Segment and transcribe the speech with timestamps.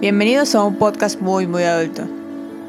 [0.00, 2.04] Bienvenidos a un podcast muy, muy adulto.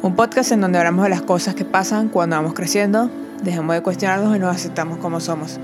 [0.02, 3.10] Un podcast en donde hablamos de las cosas que pasan cuando vamos creciendo,
[3.42, 5.58] dejamos de cuestionarnos y nos aceptamos como somos.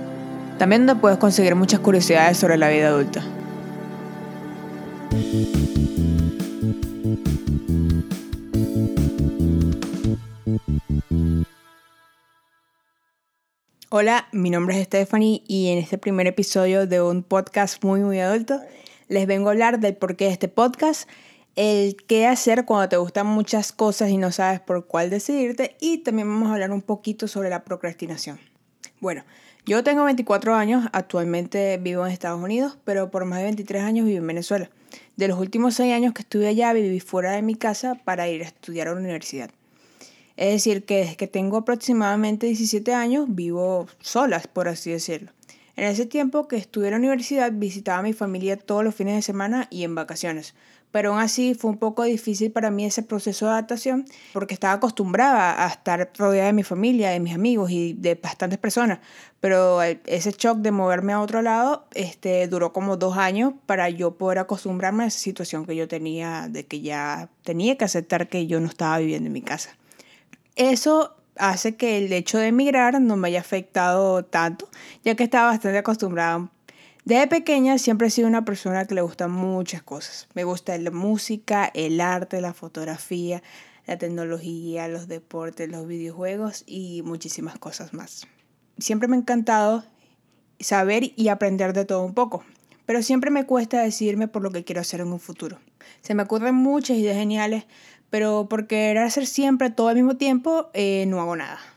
[0.57, 3.21] También donde puedes conseguir muchas curiosidades sobre la vida adulta.
[13.89, 18.21] Hola, mi nombre es Stephanie y en este primer episodio de un podcast muy muy
[18.21, 18.61] adulto
[19.07, 21.07] les vengo a hablar del porqué de este podcast,
[21.57, 25.97] el qué hacer cuando te gustan muchas cosas y no sabes por cuál decidirte y
[25.97, 28.39] también vamos a hablar un poquito sobre la procrastinación.
[28.99, 29.23] Bueno,
[29.65, 34.05] yo tengo 24 años, actualmente vivo en Estados Unidos, pero por más de 23 años
[34.05, 34.69] vivo en Venezuela.
[35.15, 38.43] De los últimos 6 años que estuve allá viví fuera de mi casa para ir
[38.43, 39.49] a estudiar a la universidad.
[40.35, 45.31] Es decir, que desde que tengo aproximadamente 17 años vivo solas, por así decirlo.
[45.75, 49.15] En ese tiempo que estuve en la universidad visitaba a mi familia todos los fines
[49.15, 50.55] de semana y en vacaciones.
[50.91, 54.73] Pero aún así fue un poco difícil para mí ese proceso de adaptación porque estaba
[54.73, 58.99] acostumbrada a estar rodeada de mi familia, de mis amigos y de bastantes personas.
[59.39, 64.17] Pero ese shock de moverme a otro lado este, duró como dos años para yo
[64.17, 68.47] poder acostumbrarme a esa situación que yo tenía, de que ya tenía que aceptar que
[68.47, 69.77] yo no estaba viviendo en mi casa.
[70.55, 74.69] Eso hace que el hecho de emigrar no me haya afectado tanto,
[75.03, 76.49] ya que estaba bastante acostumbrada.
[77.07, 80.27] Desde pequeña siempre he sido una persona que le gustan muchas cosas.
[80.33, 83.41] Me gusta la música, el arte, la fotografía,
[83.85, 88.27] la tecnología, los deportes, los videojuegos y muchísimas cosas más.
[88.77, 89.85] Siempre me ha encantado
[90.59, 92.43] saber y aprender de todo un poco,
[92.85, 95.59] pero siempre me cuesta decidirme por lo que quiero hacer en un futuro.
[96.01, 97.67] Se me ocurren muchas ideas geniales,
[98.09, 101.76] pero por querer hacer siempre todo al mismo tiempo, eh, no hago nada.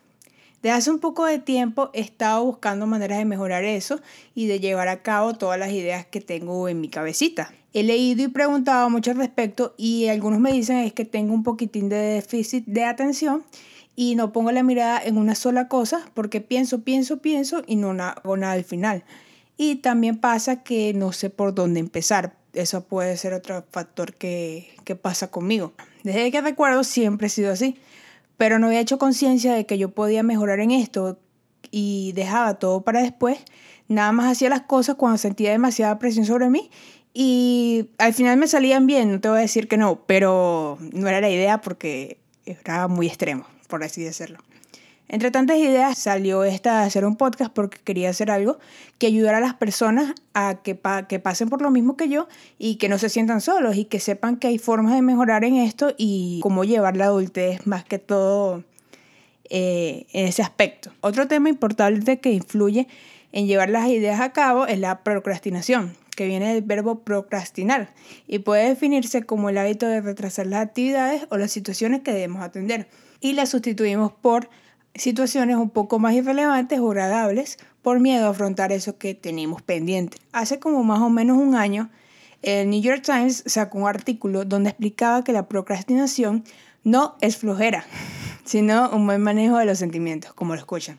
[0.63, 4.01] Desde hace un poco de tiempo he estado buscando maneras de mejorar eso
[4.35, 7.51] y de llevar a cabo todas las ideas que tengo en mi cabecita.
[7.73, 11.45] He leído y preguntado mucho al respecto y algunos me dicen es que tengo un
[11.45, 13.43] poquitín de déficit de atención
[13.97, 17.91] y no pongo la mirada en una sola cosa porque pienso, pienso, pienso y no
[17.91, 19.05] hago nada al final.
[19.57, 22.35] Y también pasa que no sé por dónde empezar.
[22.53, 25.73] Eso puede ser otro factor que, que pasa conmigo.
[26.03, 27.77] Desde que recuerdo siempre he sido así,
[28.41, 31.19] pero no había hecho conciencia de que yo podía mejorar en esto
[31.71, 33.39] y dejaba todo para después.
[33.87, 36.71] Nada más hacía las cosas cuando sentía demasiada presión sobre mí
[37.13, 41.07] y al final me salían bien, no te voy a decir que no, pero no
[41.07, 44.39] era la idea porque era muy extremo, por así decirlo.
[45.13, 48.61] Entre tantas ideas salió esta de hacer un podcast porque quería hacer algo
[48.99, 52.29] que ayudara a las personas a que, pasen por lo mismo que yo
[52.61, 55.57] y que no se sientan solos y que sepan que hay formas de mejorar en
[55.57, 58.63] esto y cómo llevar la adultez más que todo
[59.49, 60.93] eh, en ese aspecto.
[61.01, 62.87] Otro tema importante que influye
[63.33, 67.93] en llevar las ideas a cabo es la procrastinación, que viene del verbo procrastinar
[68.29, 72.43] y puede definirse como el hábito de retrasar las actividades o las situaciones que debemos
[72.43, 72.87] atender
[73.21, 74.49] y la sustituimos por
[74.95, 80.19] situaciones un poco más irrelevantes o agradables por miedo a afrontar eso que tenemos pendiente.
[80.33, 81.91] Hace como más o menos un año,
[82.43, 86.45] el New York Times sacó un artículo donde explicaba que la procrastinación
[86.85, 87.85] no es flojera,
[88.45, 90.99] sino un buen manejo de los sentimientos, como lo escuchan.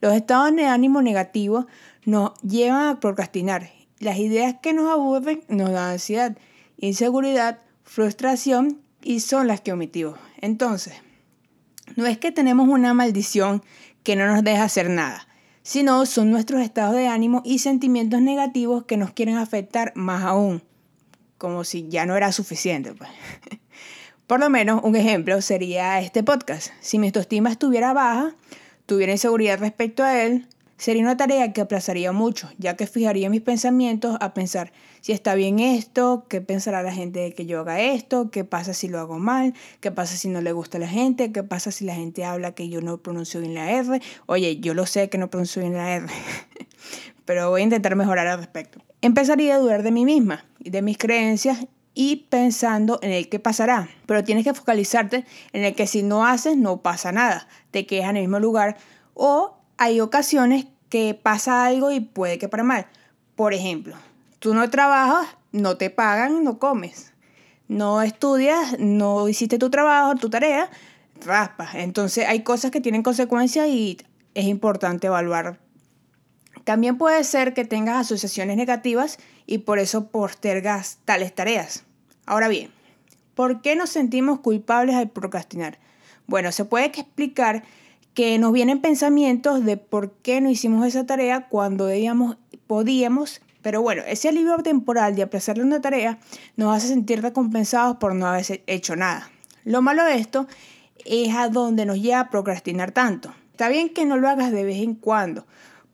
[0.00, 1.66] Los estados de ánimo negativos
[2.04, 3.70] nos llevan a procrastinar.
[3.98, 6.36] Las ideas que nos aburren nos dan ansiedad,
[6.76, 10.18] inseguridad, frustración y son las que omitimos.
[10.40, 10.94] Entonces,
[11.96, 13.62] no es que tenemos una maldición
[14.02, 15.28] que no nos deja hacer nada,
[15.62, 20.62] sino son nuestros estados de ánimo y sentimientos negativos que nos quieren afectar más aún,
[21.36, 22.92] como si ya no era suficiente.
[22.94, 23.10] Pues.
[24.26, 26.70] Por lo menos un ejemplo sería este podcast.
[26.80, 28.34] Si mi autoestima estuviera baja,
[28.86, 30.46] tuviera inseguridad respecto a él,
[30.78, 35.34] Sería una tarea que aplazaría mucho, ya que fijaría mis pensamientos a pensar si está
[35.34, 38.98] bien esto, qué pensará la gente de que yo haga esto, qué pasa si lo
[38.98, 41.94] hago mal, qué pasa si no le gusta a la gente, qué pasa si la
[41.94, 44.00] gente habla que yo no pronuncio bien la R.
[44.26, 46.06] Oye, yo lo sé que no pronuncio bien la R,
[47.24, 48.80] pero voy a intentar mejorar al respecto.
[49.00, 53.38] Empezaría a dudar de mí misma y de mis creencias y pensando en el qué
[53.38, 53.88] pasará.
[54.06, 57.48] Pero tienes que focalizarte en el que si no haces, no pasa nada.
[57.70, 58.76] Te quedas en el mismo lugar
[59.14, 62.86] o hay ocasiones que pasa algo y puede que para mal.
[63.34, 63.96] Por ejemplo,
[64.38, 67.12] tú no trabajas, no te pagan, no comes.
[67.68, 70.70] No estudias, no hiciste tu trabajo, tu tarea,
[71.24, 71.74] raspas.
[71.74, 73.98] Entonces hay cosas que tienen consecuencias y
[74.34, 75.60] es importante evaluar.
[76.64, 81.84] También puede ser que tengas asociaciones negativas y por eso postergas tales tareas.
[82.26, 82.70] Ahora bien,
[83.34, 85.78] ¿por qué nos sentimos culpables al procrastinar?
[86.26, 87.64] Bueno, se puede explicar
[88.12, 92.36] que nos vienen pensamientos de por qué no hicimos esa tarea cuando debíamos,
[92.66, 96.18] podíamos Pero bueno, ese alivio temporal de aplazarle una tarea
[96.56, 99.30] nos hace sentir recompensados por no haber hecho nada.
[99.64, 100.46] Lo malo de esto
[101.04, 103.34] es a donde nos lleva a procrastinar tanto.
[103.52, 105.46] Está bien que no lo hagas de vez en cuando,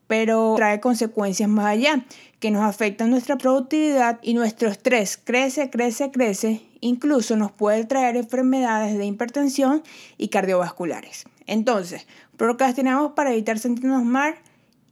[0.07, 2.05] pero trae consecuencias más allá
[2.39, 6.61] que nos afectan nuestra productividad y nuestro estrés crece, crece, crece.
[6.81, 9.83] Incluso nos puede traer enfermedades de hipertensión
[10.19, 11.25] y cardiovasculares.
[11.47, 12.07] Entonces,
[12.37, 14.35] procrastinamos para evitar sentirnos mal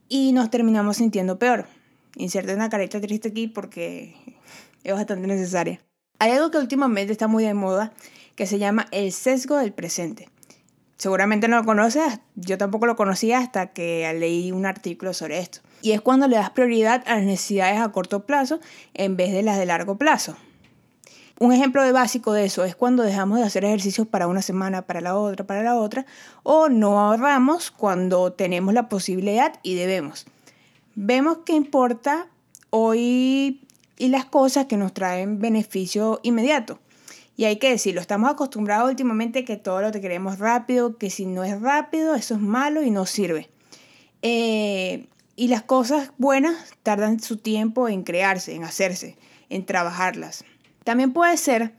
[0.09, 1.67] y nos terminamos sintiendo peor.
[2.15, 4.15] Inserte una careta triste aquí porque
[4.83, 5.79] es bastante necesaria.
[6.19, 7.93] Hay algo que últimamente está muy de moda
[8.35, 10.29] que se llama el sesgo del presente.
[10.97, 15.59] Seguramente no lo conoces, yo tampoco lo conocía hasta que leí un artículo sobre esto.
[15.81, 18.59] Y es cuando le das prioridad a las necesidades a corto plazo
[18.93, 20.37] en vez de las de largo plazo.
[21.39, 24.83] Un ejemplo de básico de eso es cuando dejamos de hacer ejercicios para una semana,
[24.83, 26.05] para la otra, para la otra,
[26.43, 30.25] o no ahorramos cuando tenemos la posibilidad y debemos.
[30.95, 32.27] Vemos que importa
[32.69, 33.61] hoy
[33.97, 36.79] y las cosas que nos traen beneficio inmediato.
[37.35, 41.25] Y hay que decirlo, estamos acostumbrados últimamente que todo lo que queremos rápido, que si
[41.25, 43.49] no es rápido, eso es malo y no sirve.
[44.21, 49.17] Eh, y las cosas buenas tardan su tiempo en crearse, en hacerse,
[49.49, 50.45] en trabajarlas.
[50.83, 51.73] También puede ser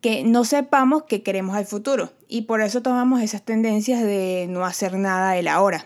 [0.00, 4.64] que no sepamos qué queremos al futuro y por eso tomamos esas tendencias de no
[4.64, 5.84] hacer nada del ahora.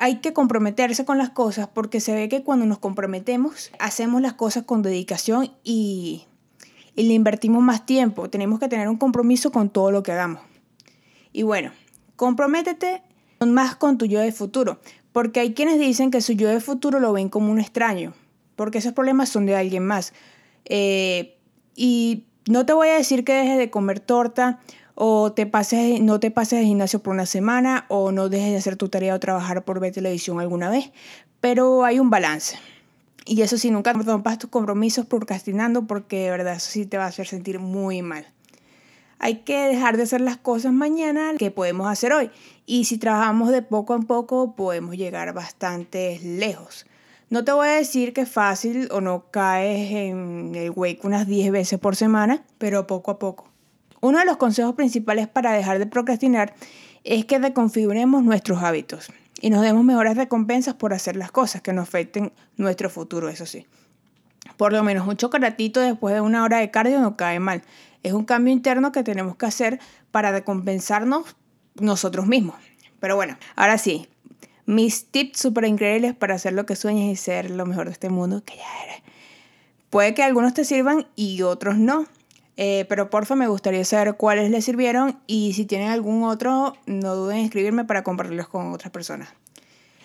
[0.00, 4.32] Hay que comprometerse con las cosas porque se ve que cuando nos comprometemos hacemos las
[4.32, 6.26] cosas con dedicación y
[7.00, 8.28] y le invertimos más tiempo.
[8.28, 10.42] Tenemos que tener un compromiso con todo lo que hagamos.
[11.32, 11.72] Y bueno,
[12.16, 13.02] comprométete
[13.46, 14.80] más con tu yo de futuro,
[15.12, 18.12] porque hay quienes dicen que su yo de futuro lo ven como un extraño,
[18.56, 20.12] porque esos problemas son de alguien más.
[20.66, 21.38] Eh,
[21.74, 24.60] y no te voy a decir que dejes de comer torta
[25.02, 28.58] o te pases, no te pases al gimnasio por una semana o no dejes de
[28.58, 30.90] hacer tu tarea o trabajar por ver televisión alguna vez,
[31.40, 32.58] pero hay un balance.
[33.24, 37.04] Y eso sí, nunca rompas tus compromisos procrastinando porque de verdad eso sí te va
[37.04, 38.26] a hacer sentir muy mal.
[39.18, 42.30] Hay que dejar de hacer las cosas mañana que podemos hacer hoy.
[42.66, 46.84] Y si trabajamos de poco en poco, podemos llegar bastante lejos.
[47.30, 51.26] No te voy a decir que es fácil o no caes en el wake unas
[51.26, 53.49] 10 veces por semana, pero poco a poco.
[54.00, 56.54] Uno de los consejos principales para dejar de procrastinar
[57.04, 59.10] es que reconfiguremos nuestros hábitos
[59.40, 63.46] y nos demos mejores recompensas por hacer las cosas que nos afecten nuestro futuro, eso
[63.46, 63.66] sí.
[64.56, 67.62] Por lo menos un chocolatito después de una hora de cardio no cae mal.
[68.02, 69.80] Es un cambio interno que tenemos que hacer
[70.10, 71.36] para recompensarnos
[71.74, 72.56] nosotros mismos.
[73.00, 74.08] Pero bueno, ahora sí,
[74.66, 78.10] mis tips súper increíbles para hacer lo que sueñas y ser lo mejor de este
[78.10, 79.02] mundo que ya eres.
[79.88, 82.06] Puede que algunos te sirvan y otros no.
[82.62, 87.16] Eh, pero porfa, me gustaría saber cuáles les sirvieron y si tienen algún otro, no
[87.16, 89.30] duden en escribirme para compartirlos con otras personas.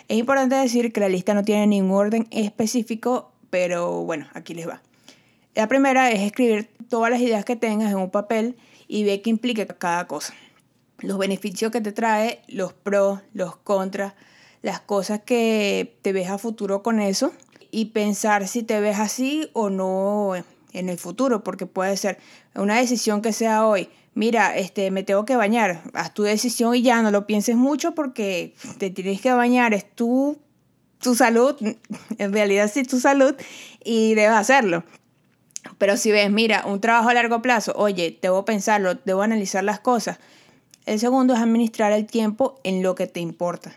[0.07, 4.69] Es importante decir que la lista no tiene ningún orden específico, pero bueno, aquí les
[4.69, 4.81] va.
[5.54, 8.56] La primera es escribir todas las ideas que tengas en un papel
[8.88, 10.34] y ver qué implica cada cosa.
[11.00, 14.13] Los beneficios que te trae, los pros, los contras,
[14.62, 17.34] las cosas que te ves a futuro con eso
[17.69, 20.36] y pensar si te ves así o no
[20.75, 22.18] en el futuro, porque puede ser
[22.54, 23.89] una decisión que sea hoy.
[24.13, 25.82] Mira, este, me tengo que bañar.
[25.94, 29.74] Haz tu decisión y ya no lo pienses mucho porque te tienes que bañar.
[29.74, 30.38] Es tu,
[31.00, 31.55] tu salud,
[32.17, 33.36] en realidad sí tu salud
[33.84, 34.84] y debes hacerlo.
[35.77, 39.79] Pero si ves, mira, un trabajo a largo plazo, oye, debo pensarlo, debo analizar las
[39.79, 40.20] cosas.
[40.86, 43.75] El segundo es administrar el tiempo en lo que te importa.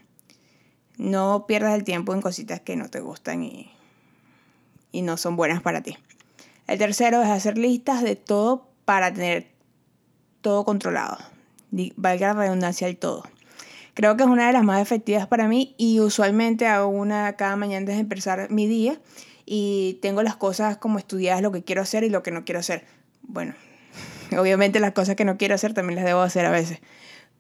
[0.99, 3.71] No pierdas el tiempo en cositas que no te gustan y,
[4.93, 5.97] y no son buenas para ti.
[6.69, 9.47] El tercero es hacer listas de todo para tener
[10.43, 11.17] todo controlado.
[11.97, 13.25] Valga la redundancia del todo.
[13.95, 17.57] Creo que es una de las más efectivas para mí y usualmente hago una cada
[17.57, 19.01] mañana antes de empezar mi día
[19.47, 22.61] y tengo las cosas como estudiadas, lo que quiero hacer y lo que no quiero
[22.61, 22.85] hacer.
[23.23, 23.55] Bueno,
[24.39, 26.81] obviamente las cosas que no quiero hacer también las debo hacer a veces.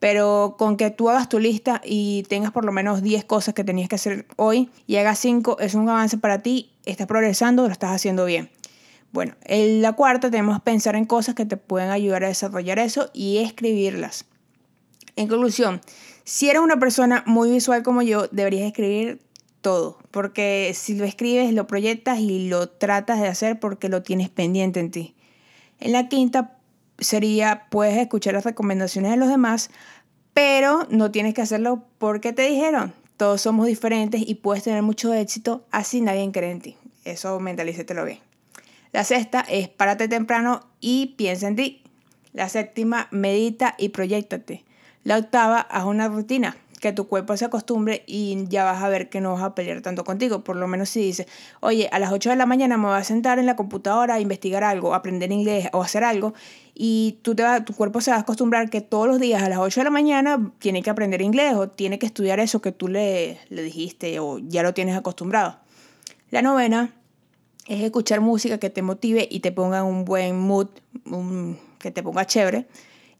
[0.00, 3.62] Pero con que tú hagas tu lista y tengas por lo menos 10 cosas que
[3.62, 7.73] tenías que hacer hoy y hagas 5, es un avance para ti, estás progresando, lo
[7.73, 8.50] estás haciendo bien.
[9.12, 13.10] Bueno, en la cuarta tenemos pensar en cosas que te pueden ayudar a desarrollar eso
[13.14, 14.26] y escribirlas.
[15.16, 15.80] En conclusión,
[16.24, 19.20] si eres una persona muy visual como yo, deberías escribir
[19.60, 24.28] todo, porque si lo escribes, lo proyectas y lo tratas de hacer porque lo tienes
[24.28, 25.14] pendiente en ti.
[25.80, 26.58] En la quinta
[26.98, 29.70] sería, puedes escuchar las recomendaciones de los demás,
[30.34, 32.92] pero no tienes que hacerlo porque te dijeron.
[33.16, 36.76] Todos somos diferentes y puedes tener mucho éxito, así nadie cree en ti.
[37.04, 38.27] Eso mentalícetelo bien.
[38.92, 41.83] La sexta es párate temprano y piensa en ti.
[42.33, 44.64] La séptima, medita y proyectate.
[45.04, 46.57] La octava, haz una rutina.
[46.78, 49.80] que tu cuerpo se acostumbre y ya vas a ver que no vas a pelear
[49.80, 50.45] tanto contigo.
[50.45, 51.26] Por lo menos si dices,
[51.61, 54.21] oye, a las 8 de la mañana me voy a sentar en la computadora a
[54.21, 56.35] investigar algo, aprender inglés o hacer algo,
[56.75, 59.59] y tú te tu cuerpo se va a acostumbrar que todos los días a las
[59.59, 62.88] 8 de la mañana tiene que aprender inglés o tiene que estudiar eso que tú
[62.88, 65.59] le, le dijiste o ya lo tienes acostumbrado.
[66.30, 66.92] La novena
[67.68, 70.68] es escuchar música que te motive y te ponga en un buen mood,
[71.78, 72.66] que te ponga chévere.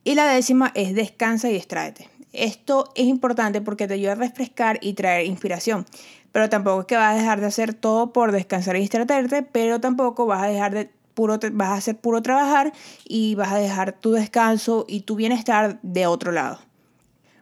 [0.05, 2.09] Y la décima es descansa y distráete.
[2.33, 5.87] Esto es importante porque te ayuda a refrescar y traer inspiración.
[6.33, 9.81] Pero tampoco es que vas a dejar de hacer todo por descansar y distraerte, pero
[9.81, 12.73] tampoco vas a dejar de puro, vas a hacer puro trabajar
[13.05, 16.59] y vas a dejar tu descanso y tu bienestar de otro lado.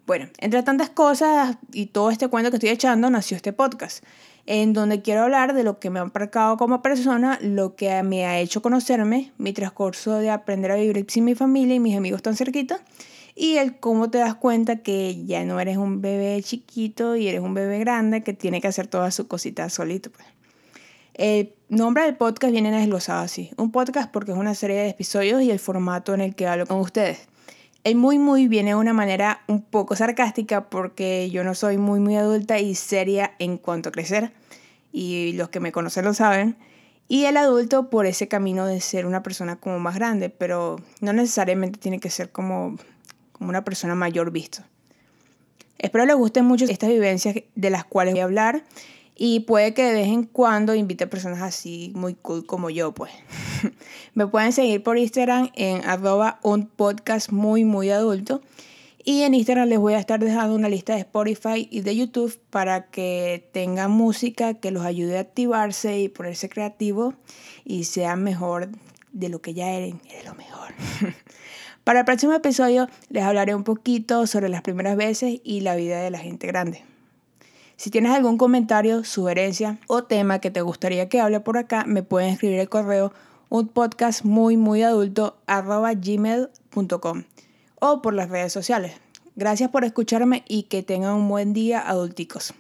[0.07, 4.05] Bueno, entre tantas cosas y todo este cuento que estoy echando, nació este podcast
[4.47, 8.25] en donde quiero hablar de lo que me ha marcado como persona, lo que me
[8.27, 12.23] ha hecho conocerme, mi transcurso de aprender a vivir sin mi familia y mis amigos
[12.23, 12.79] tan cerquita,
[13.35, 17.41] y el cómo te das cuenta que ya no eres un bebé chiquito y eres
[17.41, 20.11] un bebé grande que tiene que hacer todas sus cositas solito.
[20.11, 20.27] Pues.
[21.15, 23.51] El nombre del podcast viene desglosado así.
[23.57, 26.67] Un podcast porque es una serie de episodios y el formato en el que hablo
[26.67, 27.29] con ustedes.
[27.87, 32.01] El muy muy viene de una manera un poco sarcástica porque yo no soy muy
[32.01, 34.33] muy adulta y seria en cuanto a crecer
[34.91, 36.57] y los que me conocen lo saben.
[37.07, 41.13] Y el adulto por ese camino de ser una persona como más grande, pero no
[41.13, 42.77] necesariamente tiene que ser como,
[43.31, 44.65] como una persona mayor visto.
[45.79, 48.65] Espero les gusten mucho estas vivencias de las cuales voy a hablar
[49.19, 53.13] y puede que de vez en cuando invite personas así muy cool como yo, pues.
[54.15, 58.43] Me pueden seguir por Instagram en arroba un podcast muy, muy adulto.
[59.03, 62.39] Y en Instagram les voy a estar dejando una lista de Spotify y de YouTube
[62.51, 67.15] para que tengan música que los ayude a activarse y ponerse creativos
[67.65, 68.69] y sean mejor
[69.13, 70.75] de lo que ya eran, de lo mejor.
[71.85, 76.01] para el próximo episodio les hablaré un poquito sobre las primeras veces y la vida
[76.01, 76.96] de la gente grande.
[77.77, 82.03] Si tienes algún comentario, sugerencia o tema que te gustaría que hable por acá, me
[82.03, 83.13] pueden escribir el correo
[83.49, 87.25] un podcast muy muy adulto arroba gmail.com
[87.81, 88.95] o por las redes sociales.
[89.37, 92.55] Gracias por escucharme y que tengan un buen día adulticos.